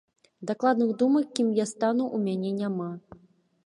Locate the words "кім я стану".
1.41-2.11